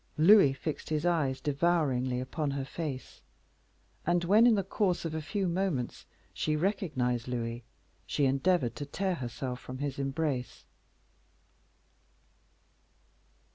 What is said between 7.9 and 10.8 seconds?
she endeavored to tear herself from his embrace.